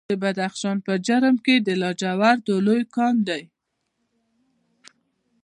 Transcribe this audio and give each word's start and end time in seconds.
د 0.09 0.11
بدخشان 0.23 0.77
په 0.85 0.93
جرم 1.07 1.35
کې 1.45 1.55
د 1.67 1.69
لاجوردو 1.81 2.53
لوی 2.67 2.83
کان 2.95 3.15
دی. 3.27 3.43